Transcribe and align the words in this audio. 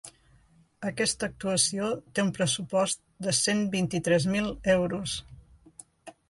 Aquesta 0.91 1.27
actuació 1.31 1.89
té 2.19 2.23
un 2.27 2.31
pressupost 2.37 3.03
de 3.27 3.35
cent 3.41 3.63
vint-i-tres 3.77 4.27
mil 4.37 4.49
euros. 4.79 5.15